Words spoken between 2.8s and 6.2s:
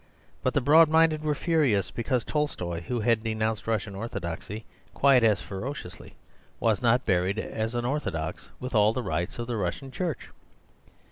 who had denounced Russian orthodoxy quite as ferociously,